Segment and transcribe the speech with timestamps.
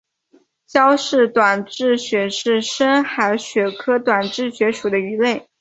[0.65, 5.47] 焦氏短稚鳕为深海鳕科短稚鳕属的鱼类。